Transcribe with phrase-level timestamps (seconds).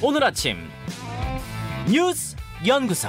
[0.00, 0.56] 오늘 아침
[1.90, 3.08] 뉴스 연구소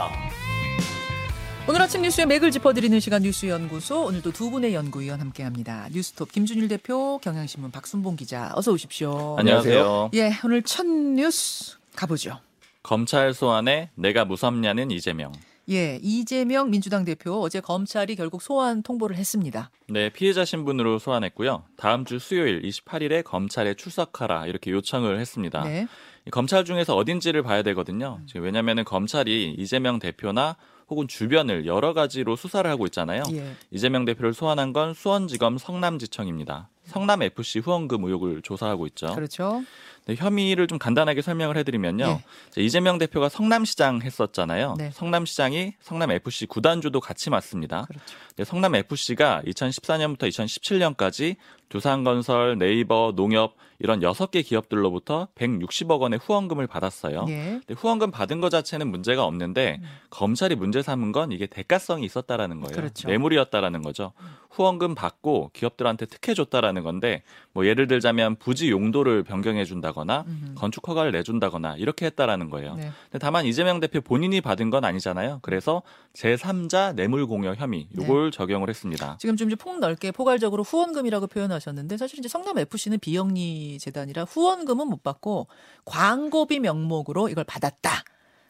[1.67, 5.87] 오늘 아침 뉴스의 맥을 짚어드리는 시간 뉴스 연구소 오늘도 두 분의 연구위원 함께합니다.
[5.91, 9.35] 뉴스톱 김준일 대표, 경향신문 박순봉 기자 어서 오십시오.
[9.37, 10.09] 안녕하세요.
[10.15, 12.39] 예, 오늘 첫 뉴스 가보죠.
[12.81, 15.31] 검찰 소환에 내가 무섭냐는 이재명.
[15.69, 19.69] 예, 이재명 민주당 대표 어제 검찰이 결국 소환 통보를 했습니다.
[19.87, 21.65] 네, 피해자 신분으로 소환했고요.
[21.77, 25.63] 다음 주 수요일 28일에 검찰에 출석하라 이렇게 요청을 했습니다.
[25.63, 25.87] 네.
[26.31, 28.21] 검찰 중에서 어딘지를 봐야 되거든요.
[28.35, 30.55] 왜냐하면 검찰이 이재명 대표나
[30.89, 33.23] 혹은 주변을 여러 가지로 수사를 하고 있잖아요.
[33.31, 33.55] 예.
[33.71, 36.69] 이재명 대표를 소환한 건 수원지검 성남지청입니다.
[36.89, 39.13] 성남 FC 후원금 의혹을 조사하고 있죠.
[39.13, 39.63] 그렇죠.
[40.05, 42.05] 네, 혐의를 좀 간단하게 설명을 해드리면요.
[42.05, 42.23] 예.
[42.49, 44.75] 이제 이재명 대표가 성남시장 했었잖아요.
[44.77, 44.89] 네.
[44.91, 47.85] 성남시장이 성남 FC 구단주도 같이 맡습니다.
[47.85, 48.15] 그렇죠.
[48.35, 51.35] 네, 성남 FC가 2014년부터 2017년까지
[51.69, 57.25] 두산건설, 네이버, 농협 이런 6개 기업들로부터 160억 원의 후원금을 받았어요.
[57.29, 57.61] 예.
[57.65, 62.75] 근데 후원금 받은 것 자체는 문제가 없는데 검찰이 문제 삼은 건 이게 대가성이 있었다라는 거예요.
[62.75, 63.07] 그렇죠.
[63.07, 64.13] 뇌물이었다라는 거죠.
[64.49, 70.55] 후원금 받고 기업들한테 특혜 줬다라는 건데 뭐 예를 들자면 부지 용도를 변경해 준다거나 음흠.
[70.55, 72.75] 건축 허가를 내준다거나 이렇게 했다라는 거예요.
[72.75, 72.91] 네.
[73.03, 75.39] 근데 다만 이재명 대표 본인이 받은 건 아니잖아요.
[75.41, 75.81] 그래서
[76.13, 79.17] 제3자 뇌물 공여 혐의 요걸 적용을 했습니다.
[79.19, 85.47] 지금 좀 폭넓게 포괄적으로 후원금이라고 표현하셨는데 사실 이제 성남 FC는 비영리 재단이라 후원금은 못 받고
[85.85, 88.03] 광고비 명목으로 이걸 받았다.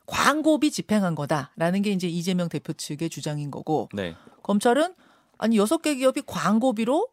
[0.06, 4.16] 광고비 집행한 거다라는 게 이제 이재명 대표 측의 주장인 거고 네.
[4.44, 4.96] 검찰은
[5.38, 7.08] 아니 여섯 개 기업이 광고비로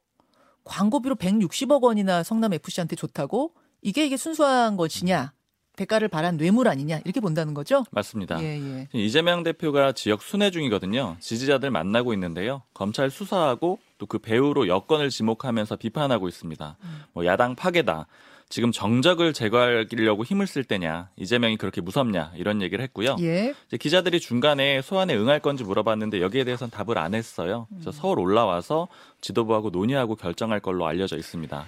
[0.66, 5.32] 광고비로 160억 원이나 성남 FC한테 좋다고 이게 이게 순수한 것이냐
[5.76, 7.84] 대가를 바란 뇌물 아니냐 이렇게 본다는 거죠?
[7.90, 8.42] 맞습니다.
[8.42, 8.88] 예 예.
[8.94, 11.16] 이재명 대표가 지역 순회 중이거든요.
[11.20, 12.62] 지지자들 만나고 있는데요.
[12.74, 16.76] 검찰 수사하고 또 그 배후로 여건을 지목하면서 비판하고 있습니다.
[17.12, 18.06] 뭐 야당 파괴다.
[18.48, 21.08] 지금 정적을 제거하려고 힘을 쓸 때냐.
[21.16, 22.32] 이재명이 그렇게 무섭냐.
[22.36, 23.16] 이런 얘기를 했고요.
[23.20, 23.54] 예.
[23.66, 27.66] 이제 기자들이 중간에 소환에 응할 건지 물어봤는데 여기에 대해서는 답을 안 했어요.
[27.70, 28.88] 그래서 서울 올라와서
[29.20, 31.66] 지도부하고 논의하고 결정할 걸로 알려져 있습니다.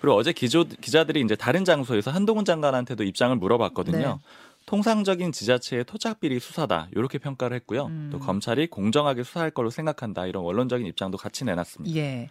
[0.00, 3.98] 그리고 어제 기조, 기자들이 이제 다른 장소에서 한동훈 장관한테도 입장을 물어봤거든요.
[3.98, 4.14] 네.
[4.66, 7.86] 통상적인 지자체의 토착 비리 수사다 이렇게 평가를 했고요.
[7.86, 8.08] 음.
[8.12, 11.96] 또 검찰이 공정하게 수사할 걸로 생각한다 이런 원론적인 입장도 같이 내놨습니다.
[11.96, 12.30] 예.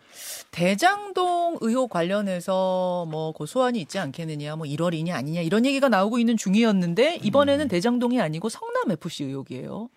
[0.51, 7.19] 대장동 의혹 관련해서 뭐 고소안이 있지 않겠느냐, 뭐 1월이냐 아니냐 이런 얘기가 나오고 있는 중이었는데
[7.23, 7.67] 이번에는 음.
[7.67, 9.89] 대장동이 아니고 성남 FC 의혹이에요.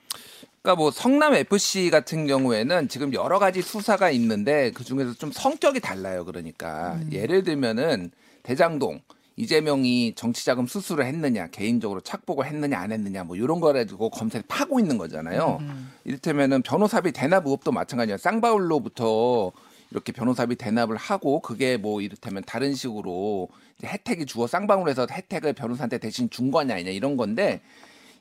[0.62, 5.80] 그러니까 뭐 성남 FC 같은 경우에는 지금 여러 가지 수사가 있는데 그 중에서 좀 성격이
[5.80, 6.24] 달라요.
[6.24, 8.10] 그러니까 예를 들면은
[8.42, 9.00] 대장동
[9.36, 14.78] 이재명이 정치자금 수수를 했느냐 개인적으로 착복을 했느냐 안 했느냐 뭐 이런 거 가지고 검찰이 파고
[14.78, 15.58] 있는 거잖아요.
[16.04, 18.18] 이를테면은 변호사비 대납 의혹도 마찬가지야.
[18.18, 19.52] 쌍바울로부터
[19.90, 23.48] 이렇게 변호사비 대납을 하고 그게 뭐 이를테면 다른 식으로
[23.78, 27.60] 이제 혜택이 주어 쌍방울에서 혜택을 변호사한테 대신 준 거냐 아니냐 이런 건데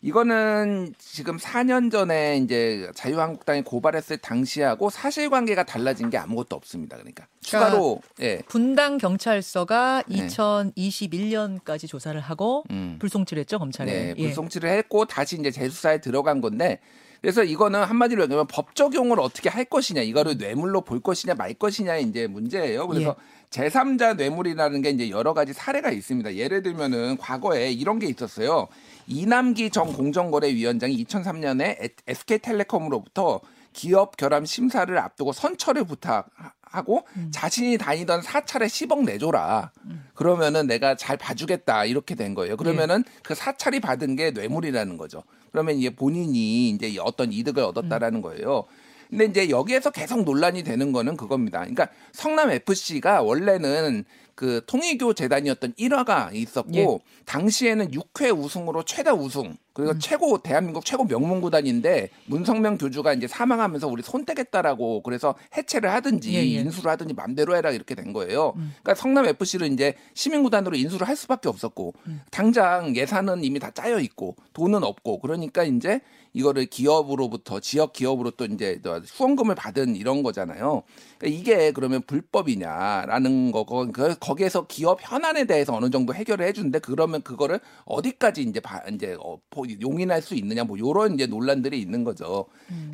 [0.01, 6.97] 이거는 지금 4년 전에 이제 자유한국당이 고발했을 당시하고 사실관계가 달라진 게 아무것도 없습니다.
[6.97, 8.41] 그러니까 추가로 예.
[8.47, 10.27] 분당 경찰서가 네.
[10.27, 12.97] 2021년까지 조사를 하고 음.
[12.99, 13.91] 불송치했죠 검찰에.
[13.91, 14.23] 네, 예.
[14.23, 16.79] 불송치를 했고 다시 이제 재수사에 들어간 건데
[17.21, 22.05] 그래서 이거는 한마디로 얘기하면 법 적용을 어떻게 할 것이냐 이거를 뇌물로 볼 것이냐 말 것이냐의
[22.05, 22.87] 이제 문제예요.
[22.87, 23.15] 그래서
[23.51, 26.35] 제3자 뇌물이라는 게 이제 여러 가지 사례가 있습니다.
[26.35, 28.67] 예를 들면은 과거에 이런 게 있었어요.
[29.07, 33.41] 이남기 전 공정거래위원장이 2003년에 SK텔레콤으로부터
[33.73, 39.71] 기업 결함 심사를 앞두고 선처를 부탁하고 자신이 다니던 사찰에 10억 내줘라.
[40.13, 42.55] 그러면은 내가 잘 봐주겠다 이렇게 된 거예요.
[42.55, 45.23] 그러면은 그 사찰이 받은 게 뇌물이라는 거죠.
[45.51, 48.63] 그러면 이제 본인이 이제 어떤 이득을 얻었다라는 거예요.
[49.11, 51.59] 근데 이제 여기에서 계속 논란이 되는 거는 그겁니다.
[51.59, 54.05] 그러니까 성남 FC가 원래는
[54.35, 57.23] 그 통일교 재단이었던 일화가 있었고 예.
[57.25, 63.87] 당시에는 6회 우승으로 최다 우승 그리고 최고 대한민국 최고 명문 구단인데 문성명 교주가 이제 사망하면서
[63.87, 66.43] 우리 손 떼겠다라고 그래서 해체를 하든지 예, 예.
[66.61, 68.53] 인수를 하든지 맘대로 해라 이렇게 된 거예요.
[68.53, 71.93] 그러니까 성남 FC를 이제 시민 구단으로 인수를 할 수밖에 없었고
[72.31, 76.01] 당장 예산은 이미 다 짜여 있고 돈은 없고 그러니까 이제
[76.33, 80.83] 이거를 기업으로부터 지역 기업으로 또 이제 후원금을 받은 이런 거잖아요.
[81.17, 87.21] 그러니까 이게 그러면 불법이냐라는 거고 그 거기에서 기업 현안에 대해서 어느 정도 해결을 해주는데 그러면
[87.21, 92.03] 그거를 어디까지 이제 바, 이제 어, 보- 용인할 수 있느냐 뭐 요런 이제 논란들이 있는
[92.03, 92.45] 거죠.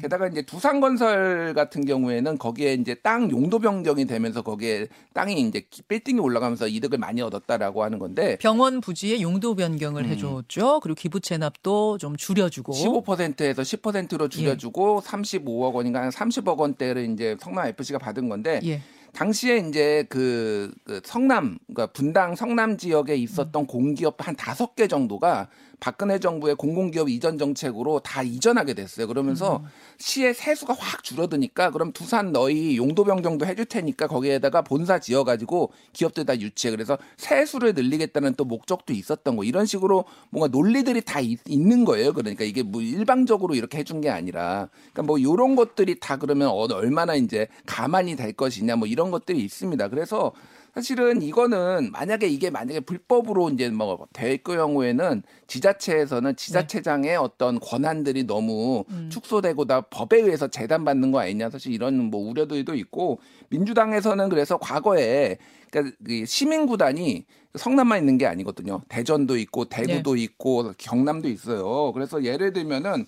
[0.02, 6.20] 게다가 이제 두산건설 같은 경우에는 거기에 이제 땅 용도 변경이 되면서 거기에 땅이 이제 빌딩이
[6.20, 10.10] 올라가면서 이득을 많이 얻었다라고 하는 건데 병원 부지의 용도 변경을 음.
[10.10, 10.80] 해줬죠.
[10.82, 12.74] 그리고 기부 체납도 좀 줄여주고.
[12.74, 18.82] 15%에서 10%로 줄여주고 35억 원인가 한 30억 원대를 이제 성남 FC가 받은 건데 예.
[19.14, 23.66] 당시에 이제 그, 그 성남, 그러니까 분당 성남 지역에 있었던 음.
[23.66, 25.48] 공기업 한 다섯 개 정도가
[25.80, 29.08] 박근혜 정부의 공공기업 이전 정책으로 다 이전하게 됐어요.
[29.08, 29.66] 그러면서 음.
[30.00, 36.26] 시의 세수가 확 줄어드니까 그럼 두산 너희 용도병 정도 해줄 테니까 거기에다가 본사 지어가지고 기업들
[36.26, 36.72] 다 유치해.
[36.72, 39.44] 그래서 세수를 늘리겠다는 또 목적도 있었던 거.
[39.44, 42.14] 이런 식으로 뭔가 논리들이 다 있, 는 거예요.
[42.14, 46.68] 그러니까 이게 뭐 일방적으로 이렇게 해준 게 아니라 그러니까 뭐 이런 것들이 다 그러면 어-
[46.74, 49.88] 얼마나 이제 가만히 될 것이냐 뭐 이런 것들이 있습니다.
[49.90, 50.32] 그래서
[50.78, 59.66] 사실은 이거는 만약에 이게 만약에 불법으로 이제 뭐될 경우에는 지자체에서는 지자체장의 어떤 권한들이 너무 축소되고
[59.66, 63.20] 다 법에 의해서 재단받는 거 아니냐 사실 이런 뭐 우려들도 있고
[63.50, 65.40] 민주당에서는 그래서 과거에
[65.72, 67.26] 그러니까 그 시민 구단이
[67.56, 68.84] 성남만 있는 게 아니거든요.
[68.88, 71.92] 대전도 있고 대구도 있고 경남도 있어요.
[71.94, 73.08] 그래서 예를 들면은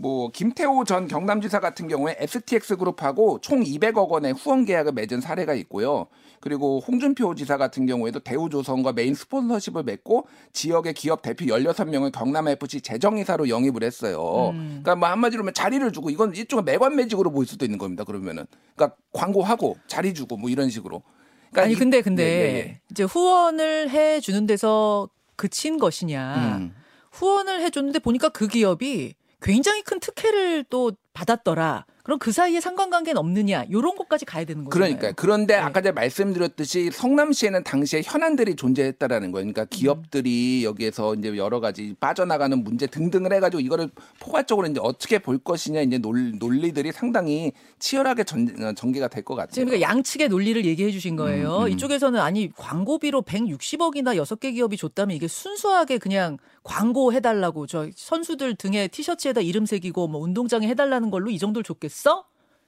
[0.00, 5.54] 뭐 김태호 전 경남지사 같은 경우에 FTX 그룹하고 총 200억 원의 후원 계약을 맺은 사례가
[5.54, 6.06] 있고요.
[6.40, 12.80] 그리고 홍준표 지사 같은 경우에도 대우조선과 메인 스폰서십을 맺고 지역의 기업 대표 16명을 경남 FC
[12.80, 14.52] 재정이사로 영입을 했어요.
[14.54, 18.04] 그러니까 뭐 한마디로 하면 자리를 주고 이건 일종의 매관 매직으로 보일 수도 있는 겁니다.
[18.04, 18.46] 그러면은
[18.76, 21.02] 그러니까 광고하고 자리 주고 뭐 이런 식으로.
[21.50, 22.80] 그러니까 아니 이- 근데 근데 예, 예, 예.
[22.92, 26.56] 이제 후원을 해 주는 데서 그친 것이냐.
[26.60, 26.74] 음.
[27.10, 31.86] 후원을 해 줬는데 보니까 그 기업이 굉장히 큰 특혜를 또 받았더라.
[32.08, 33.64] 그럼 그 사이에 상관관계는 없느냐?
[33.70, 34.70] 요런 것까지 가야 되는 거죠.
[34.70, 35.60] 그러니까 그런데 네.
[35.60, 39.44] 아까 제가 말씀드렸듯이 성남시에는 당시에 현안들이 존재했다라는 거예요.
[39.52, 43.90] 그러니까 기업들이 여기에서 이제 여러 가지 빠져나가는 문제 등등을 해가지고 이거를
[44.20, 49.34] 포괄적으로 이제 어떻게 볼 것이냐 이제 논, 논리들이 상당히 치열하게 전, 어, 전개가 될 것
[49.34, 49.52] 같아요.
[49.52, 51.58] 지금 그러니까 양측의 논리를 얘기해 주신 거예요.
[51.58, 51.68] 음, 음.
[51.68, 58.88] 이쪽에서는 아니 광고비로 160억이나 6개 기업이 줬다면 이게 순수하게 그냥 광고 해달라고 저 선수들 등에
[58.88, 61.97] 티셔츠에다 이름 새기고 뭐 운동장에 해달라는 걸로 이 정도를 줬겠어?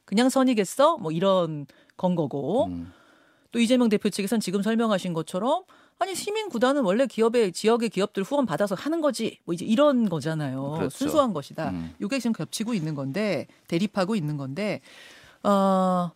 [0.04, 0.98] 그냥 선이겠어?
[0.98, 1.66] 뭐 이런
[1.96, 2.92] 건 거고 음.
[3.52, 5.64] 또 이재명 대표 측에서는 지금 설명하신 것처럼
[5.98, 10.72] 아니 시민 구단은 원래 기업의 지역의 기업들 후원 받아서 하는 거지 뭐 이제 이런 거잖아요.
[10.78, 10.96] 그렇죠.
[10.96, 11.70] 순수한 것이다.
[11.70, 11.94] 음.
[12.00, 14.80] 이게 지금 겹치고 있는 건데 대립하고 있는 건데
[15.42, 16.10] 어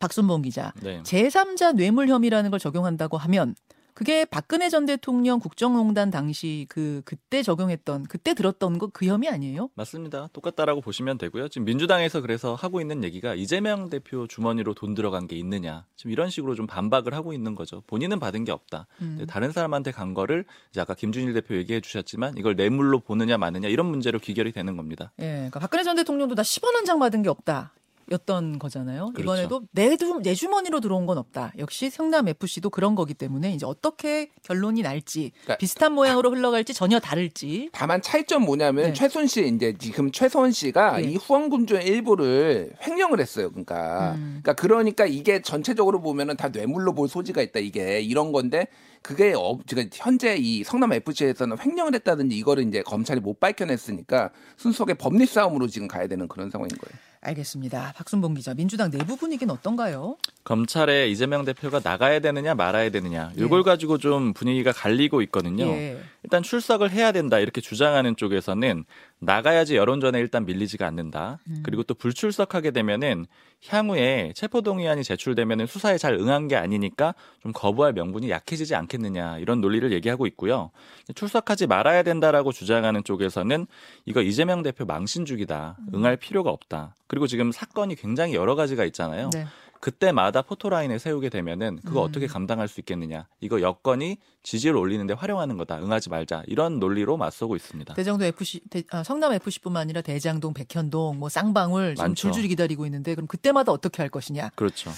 [0.00, 1.02] 박순봉 기자 네.
[1.02, 3.54] 제3자 뇌물 혐의라는 걸 적용한다고 하면
[3.94, 9.70] 그게 박근혜 전 대통령 국정농단 당시 그 그때 적용했던 그때 들었던 거 그 혐의 아니에요?
[9.74, 10.28] 맞습니다.
[10.32, 11.48] 똑같다라고 보시면 되고요.
[11.48, 15.84] 지금 민주당에서 그래서 하고 있는 얘기가 이재명 대표 주머니로 돈 들어간 게 있느냐.
[15.96, 17.82] 지금 이런 식으로 좀 반박을 하고 있는 거죠.
[17.86, 18.86] 본인은 받은 게 없다.
[19.00, 19.24] 음.
[19.28, 23.86] 다른 사람한테 간 거를 이제 아까 김준일 대표 얘기해 주셨지만 이걸 뇌물로 보느냐 마느냐 이런
[23.86, 25.12] 문제로 귀결이 되는 겁니다.
[25.20, 27.72] 예, 그러니까 박근혜 전 대통령도 나 10원 한 장 받은 게 없다.
[28.10, 29.12] 였던 거잖아요.
[29.14, 29.22] 그렇죠.
[29.22, 31.52] 이번에도 내, 주, 내 주머니로 들어온 건 없다.
[31.58, 36.98] 역시 성남 FC도 그런 거기 때문에 이제 어떻게 결론이 날지 그러니까 비슷한 모양으로 흘러갈지 전혀
[36.98, 37.70] 다를지.
[37.72, 38.92] 다만 차이점 뭐냐면 네.
[38.92, 41.04] 최순 씨 이제 지금 최소원 씨가 네.
[41.04, 43.50] 이 후원금 중의 일부를 횡령을 했어요.
[43.50, 44.40] 그러니까 음.
[44.42, 47.60] 그러니까 그러니까 이게 전체적으로 보면은 다 뇌물로 볼 소지가 있다.
[47.60, 48.66] 이게 이런 건데
[49.02, 54.94] 그게 어, 지금 현재 이 성남 FC에서는 횡령을 했다든지 이거를 이제 검찰이 못 밝혀냈으니까 순수하게
[54.94, 57.09] 법리 싸움으로 지금 가야 되는 그런 상황인 거예요.
[57.22, 57.92] 알겠습니다.
[57.96, 60.16] 박순봉 기자, 민주당 내부 분위기는 어떤가요?
[60.44, 65.66] 검찰에 이재명 대표가 나가야 되느냐 말아야 되느냐 이걸 가지고 좀 분위기가 갈리고 있거든요.
[65.66, 66.00] 예.
[66.22, 68.84] 일단 출석을 해야 된다 이렇게 주장하는 쪽에서는
[69.20, 71.38] 나가야지 여론전에 일단 밀리지가 않는다.
[71.62, 73.26] 그리고 또 불출석하게 되면은
[73.68, 79.92] 향후에 체포동의안이 제출되면은 수사에 잘 응한 게 아니니까 좀 거부할 명분이 약해지지 않겠느냐 이런 논리를
[79.92, 80.70] 얘기하고 있고요.
[81.14, 83.66] 출석하지 말아야 된다라고 주장하는 쪽에서는
[84.06, 85.76] 이거 이재명 대표 망신주기다.
[85.94, 86.94] 응할 필요가 없다.
[87.06, 89.28] 그리고 지금 사건이 굉장히 여러 가지가 있잖아요.
[89.34, 89.44] 네.
[89.80, 92.08] 그때마다 포토라인을 세우게 되면은 그거 음.
[92.08, 93.26] 어떻게 감당할 수 있겠느냐.
[93.40, 95.78] 이거 여건이 지지를 올리는데 활용하는 거다.
[95.78, 96.42] 응하지 말자.
[96.46, 97.94] 이런 논리로 맞서고 있습니다.
[97.94, 102.14] 대장동 FC, 대- 아, 성남 FC뿐만 아니라 대장동, 백현동, 뭐 쌍방울 지금 많죠.
[102.14, 104.50] 줄줄이 기다리고 있는데 그럼 그때마다 어떻게 할 것이냐?
[104.54, 104.90] 그렇죠.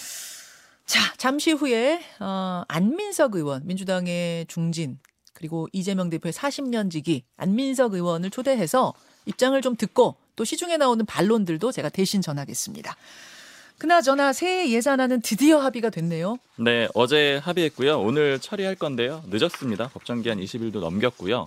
[0.84, 4.98] 자, 잠시 후에 어, 안민석 의원, 민주당의 중진
[5.32, 8.92] 그리고 이재명 대표의 40년 지기 안민석 의원을 초대해서
[9.26, 12.96] 입장을 좀 듣고 또 시중에 나오는 반론들도 제가 대신 전하겠습니다.
[13.86, 16.36] 그나저나 새해 예산안은 드디어 합의가 됐네요.
[16.56, 17.98] 네, 어제 합의했고요.
[18.00, 19.24] 오늘 처리할 건데요.
[19.26, 19.88] 늦었습니다.
[19.88, 21.46] 법정 기한 20일도 넘겼고요.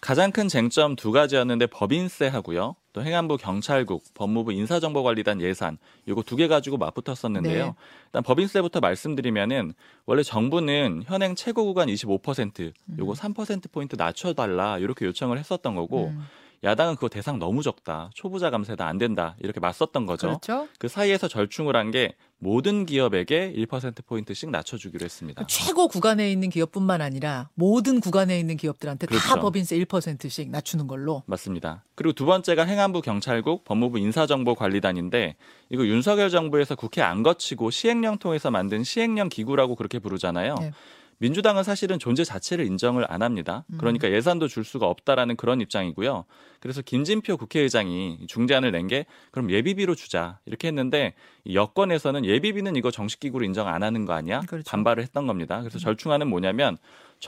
[0.00, 2.74] 가장 큰 쟁점 두 가지였는데 법인세 하고요.
[2.94, 5.76] 또 행안부 경찰국, 법무부 인사정보관리단 예산
[6.08, 7.64] 요거 두 개 가지고 맞붙었었는데요.
[7.66, 7.72] 네.
[8.06, 9.74] 일단 법인세부터 말씀드리면은
[10.06, 16.06] 원래 정부는 현행 최고 구간 25% 요거 3% 포인트 낮춰 달라 이렇게 요청을 했었던 거고
[16.06, 16.24] 음.
[16.64, 18.10] 야당은 그거 대상 너무 적다.
[18.14, 19.36] 초부자 감세다 안 된다.
[19.40, 20.26] 이렇게 맞섰던 거죠.
[20.28, 20.66] 그렇죠.
[20.78, 25.46] 그 사이에서 절충을 한 게 모든 기업에게 1% 포인트씩 낮춰 주기로 했습니다.
[25.46, 29.40] 최고 구간에 있는 기업뿐만 아니라 모든 구간에 있는 기업들한테 다 그렇죠.
[29.40, 31.22] 법인세 1%씩 낮추는 걸로.
[31.26, 31.84] 맞습니다.
[31.94, 35.36] 그리고 두 번째가 행안부 경찰국 법무부 인사정보관리단인데
[35.70, 40.54] 이거 윤석열 정부에서 국회 안 거치고 시행령 통해서 만든 시행령 기구라고 그렇게 부르잖아요.
[40.60, 40.72] 네.
[41.18, 43.64] 민주당은 사실은 존재 자체를 인정을 안 합니다.
[43.78, 46.24] 그러니까 예산도 줄 수가 없다라는 그런 입장이고요.
[46.60, 52.90] 그래서 김진표 국회의장이 중재안을 낸 게 그럼 예비비로 주자 이렇게 했는데 이 여권에서는 예비비는 이거
[52.90, 54.40] 정식 기구로 인정 안 하는 거 아니야?
[54.40, 54.70] 그렇죠.
[54.70, 55.60] 반발을 했던 겁니다.
[55.60, 56.76] 그래서 절충안은 뭐냐면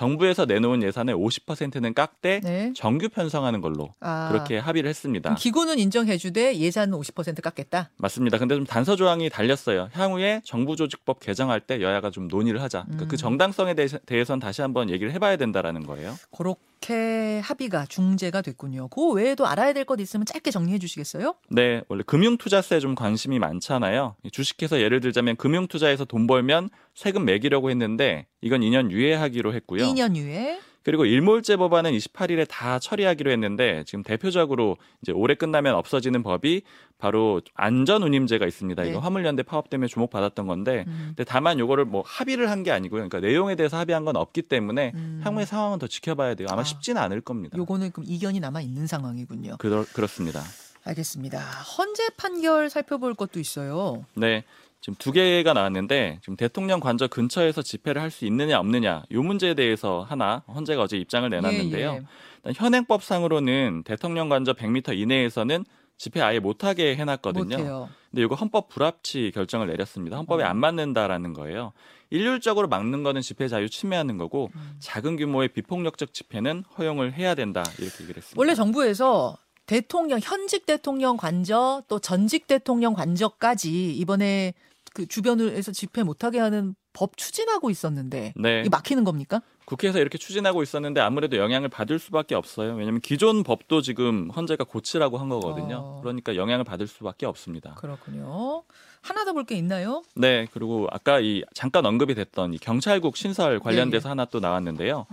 [0.00, 2.72] 정부에서 내놓은 예산의 50%는 깎되 네.
[2.76, 4.28] 정규 편성하는 걸로 아.
[4.30, 5.34] 그렇게 합의를 했습니다.
[5.36, 7.88] 기구는 인정해주되 예산은 50% 깎겠다.
[7.96, 8.36] 맞습니다.
[8.36, 9.88] 근데 좀 단서 조항이 달렸어요.
[9.92, 12.82] 향후에 정부조직법 개정할 때 여야가 좀 논의를 하자.
[12.82, 13.08] 그러니까 음.
[13.08, 16.14] 그 정당성에 대해서, 대해서는 다시 한번 얘기를 해봐야 된다라는 거예요.
[16.36, 18.88] 그렇게 합의가 중재가 됐군요.
[18.88, 21.36] 그 외에도 알아야 될 것 있으면 짧게 정리해 주시겠어요?
[21.48, 24.16] 네, 원래 금융투자세 좀 관심이 많잖아요.
[24.30, 29.82] 주식해서 예를 들자면 금융투자에서 돈 벌면 세금 매기려고 했는데 이건 2년 유예하기로 했고요.
[29.84, 30.60] 2년 유예.
[30.82, 36.62] 그리고 일몰제 법안은 28일에 다 처리하기로 했는데 지금 대표적으로 이제 올해 끝나면 없어지는 법이
[36.96, 38.82] 바로 안전운임제가 있습니다.
[38.84, 38.90] 네.
[38.90, 41.06] 이거 화물연대 파업 때문에 주목받았던 건데 음.
[41.08, 43.06] 근데 다만 요거를 뭐 합의를 한 게 아니고요.
[43.08, 45.20] 그러니까 내용에 대해서 합의한 건 없기 때문에 음.
[45.24, 46.46] 향후의 상황은 더 지켜봐야 돼요.
[46.50, 46.64] 아마 아.
[46.64, 47.58] 쉽지는 않을 겁니다.
[47.58, 49.56] 요거는 그럼 이견이 남아 있는 상황이군요.
[49.58, 50.40] 그러, 그렇습니다.
[50.84, 51.40] 알겠습니다.
[51.40, 54.04] 헌재 판결 살펴볼 것도 있어요.
[54.14, 54.44] 네.
[54.80, 59.54] 지금 두 개가 나왔는데 지금 대통령 관저 근처에서 집회를 할 수 있느냐 없느냐 이 문제에
[59.54, 61.90] 대해서 하나 헌재가 어제 입장을 내놨는데요.
[61.90, 62.02] 예, 예.
[62.44, 65.64] 일단 현행법상으로는 대통령 관저 100m 이내에서는
[65.98, 67.56] 집회 아예 못하게 해놨거든요.
[67.56, 67.88] 못해요.
[68.10, 70.16] 근데 이거 헌법 불합치 결정을 내렸습니다.
[70.18, 70.46] 헌법에 어.
[70.46, 71.72] 안 맞는다라는 거예요.
[72.10, 74.76] 일률적으로 막는 거는 집회 자유 침해하는 거고 음.
[74.78, 78.34] 작은 규모의 비폭력적 집회는 허용을 해야 된다 이렇게 얘기를 했습니다.
[78.36, 84.54] 원래 정부에서 대통령 현직 대통령 관저 또 전직 대통령 관저까지 이번에
[84.94, 88.62] 그 주변에서 집회 못하게 하는 법 추진하고 있었는데 네.
[88.64, 89.42] 이 막히는 겁니까?
[89.66, 92.74] 국회에서 이렇게 추진하고 있었는데 아무래도 영향을 받을 수밖에 없어요.
[92.74, 95.76] 왜냐하면 기존 법도 지금 헌재가 고치라고 한 거거든요.
[95.82, 96.00] 어.
[96.00, 97.74] 그러니까 영향을 받을 수밖에 없습니다.
[97.74, 98.62] 그렇군요.
[99.02, 100.02] 하나 더 볼 게 있나요?
[100.14, 105.06] 네, 그리고 아까 이 잠깐 언급이 됐던 이 경찰국 신설 관련돼서 네, 하나 또 나왔는데요.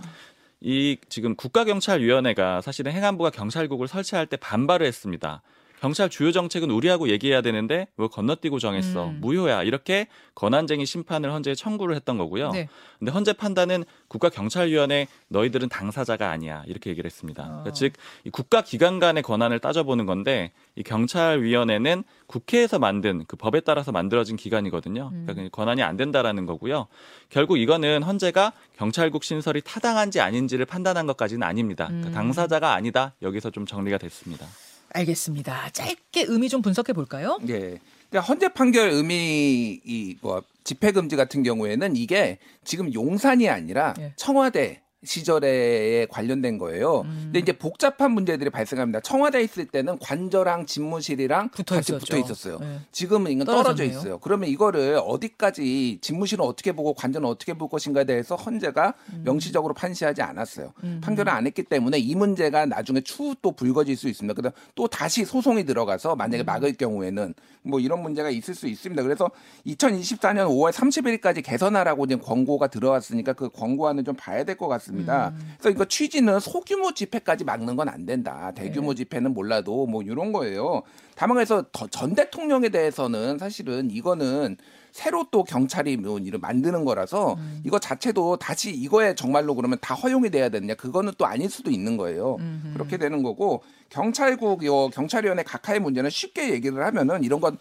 [0.66, 5.42] 이 지금 국가경찰위원회가 사실은 행안부가 경찰국을 설치할 때 반발을 했습니다.
[5.84, 9.18] 경찰 주요 정책은 우리하고 얘기해야 되는데 왜 건너뛰고 정했어 음.
[9.20, 12.52] 무효야 이렇게 권한쟁의 심판을 헌재에 청구를 했던 거고요.
[12.52, 12.70] 네.
[12.98, 17.42] 근데 헌재 판단은 국가경찰위원회 너희들은 당사자가 아니야 이렇게 얘기를 했습니다.
[17.42, 17.46] 아.
[17.48, 24.36] 그러니까 즉이 국가기관 간의 권한을 따져보는 건데 이 경찰위원회는 국회에서 만든 그 법에 따라서 만들어진
[24.36, 25.10] 기관이거든요.
[25.12, 25.26] 음.
[25.26, 26.86] 그러니까 그 권한이 안 된다라는 거고요.
[27.28, 31.88] 결국 이거는 헌재가 경찰국 신설이 타당한지 아닌지를 판단한 것까지는 아닙니다.
[31.88, 32.14] 그러니까 음.
[32.14, 33.12] 당사자가 아니다.
[33.20, 34.46] 여기서 좀 정리가 됐습니다.
[34.94, 35.70] 알겠습니다.
[35.70, 37.38] 짧게 의미 좀 분석해 볼까요?
[37.48, 37.78] 예.
[38.08, 44.12] 그러니까 헌재 판결 의미 이뭐 집회 금지 같은 경우에는 이게 지금 용산이 아니라 예.
[44.16, 47.00] 청와대 시절에 관련된 거예요.
[47.02, 47.20] 음.
[47.24, 49.00] 근데 이제 복잡한 문제들이 발생합니다.
[49.00, 51.92] 청와대 있을 때는 관저랑 집무실이랑 붙어 같이.
[51.92, 52.58] 붙어 있었어요.
[52.58, 52.78] 네.
[52.92, 53.84] 지금은 이건 떨어져.
[53.84, 54.18] 있어요.
[54.18, 58.94] 그러면 이거를 어디까지 집무실은 어떻게 보고 관저는 어떻게 볼 것인가에 대해서 헌재가
[59.24, 60.72] 명시적으로 판시하지 않았어요.
[60.84, 61.00] 음.
[61.02, 64.34] 판결을 안 했기 때문에 이 문제가 나중에 추후 또 불거질 수 있습니다.
[64.34, 66.46] 그다음 또 다시 소송이 들어가서 만약에 음.
[66.46, 69.02] 막을 경우에는 뭐 이런 문제가 있을 수 있습니다.
[69.02, 69.30] 그래서
[69.66, 74.93] 2024년 5월 30일까지 개선하라고 지금 권고가 들어왔으니까 그 권고안을 좀 봐야 될 것 같습니다.
[75.02, 75.54] 음.
[75.58, 78.52] 그래서 이거 취지는 소규모 집회까지 막는 건 안 된다.
[78.54, 78.62] 네.
[78.64, 80.82] 대규모 집회는 몰라도 뭐 이런 거예요.
[81.16, 84.56] 다만 그래서 더- 전 대통령에 대해서는 사실은 이거는
[84.92, 87.60] 새로 또 경찰이 뭐 이런 만드는 거라서 음.
[87.64, 91.96] 이거 자체도 다시 이거에 정말로 그러면 다 허용이 돼야 되느냐 그거는 또 아닐 수도 있는
[91.96, 92.36] 거예요.
[92.38, 92.72] 음흠.
[92.74, 97.58] 그렇게 되는 거고 경찰국 요 경찰위원회 각하의 문제는 쉽게 얘기를 하면은 이런 건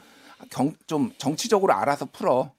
[0.49, 2.51] 경, 좀 정치적으로 알아서 풀어.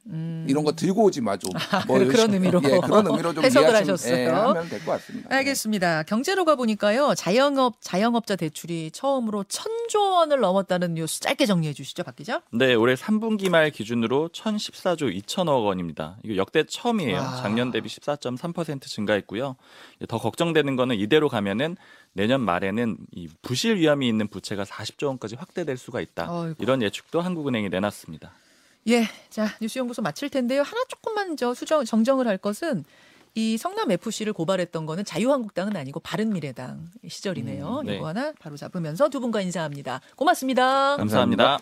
[0.46, 1.50] 이런 거 들고 오지 마 좀.
[1.86, 2.08] 뭐 음.
[2.08, 4.16] 그런 의미로 예, 그런 의미로 좀 해석을 이해하시면- 하셨어요.
[4.16, 5.34] 예, 하면 될 것 같습니다.
[5.34, 6.02] 알겠습니다.
[6.04, 7.14] 경제로 가 보니까요.
[7.16, 12.42] 자영업, 자영업자 대출이 처음으로 천조 원을 넘었다는 뉴스 짧게 정리해 주시죠, 박 기자.
[12.52, 16.16] 네, 올해 3분기 말 기준으로 1014조 2천억 원입니다.
[16.24, 17.16] 이거 역대 처음이에요.
[17.18, 17.36] 와.
[17.36, 19.56] 작년 대비 14.3% 증가했고요.
[20.08, 21.76] 더 걱정되는 거는 이대로 가면은
[22.14, 26.30] 내년 말에는 이 부실 위험이 있는 부채가 40조 원까지 확대될 수가 있다.
[26.32, 26.62] 어이구.
[26.62, 28.32] 이런 예측도 한국은행이 내놨습니다.
[28.88, 30.62] 예, 자 뉴스연구소 마칠 텐데요.
[30.62, 32.84] 하나 조금만 저 수정 정정을 할 것은
[33.34, 37.80] 이 성남 FC를 고발했던 거는 자유한국당은 아니고 바른미래당 시절이네요.
[37.80, 37.96] 음, 네.
[37.96, 40.00] 이거 하나 바로 잡으면서 두 분과 인사합니다.
[40.14, 40.96] 고맙습니다.
[40.96, 41.58] 감사합니다.